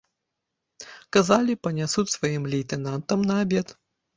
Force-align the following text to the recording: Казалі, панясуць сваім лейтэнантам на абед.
Казалі, 1.17 1.53
панясуць 1.67 2.07
сваім 2.15 2.51
лейтэнантам 2.55 3.19
на 3.29 3.35
абед. 3.45 3.67